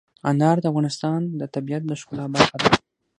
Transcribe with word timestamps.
انار 0.29 0.57
د 0.61 0.65
افغانستان 0.71 1.21
د 1.39 1.41
طبیعت 1.53 1.83
د 1.87 1.91
ښکلا 1.99 2.25
برخه 2.35 2.55
ده. 2.63 2.69